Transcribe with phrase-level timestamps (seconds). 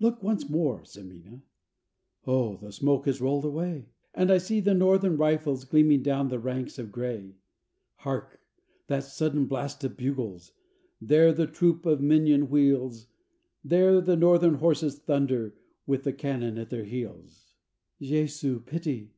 [0.00, 1.42] Look forth once more, Ximena!
[2.26, 2.56] "Oh!
[2.56, 6.78] the smoke has rolled away; And I see the Northern rifles gleaming down the ranks
[6.78, 7.36] of gray.
[7.96, 8.40] Hark!
[8.86, 10.52] that sudden blast of bugles!
[11.02, 13.08] there the troop of Minon wheels,
[13.62, 15.54] There the Northern horses thunder,
[15.86, 17.52] with the cannon at their heels.
[18.00, 19.12] "Jesu, pity!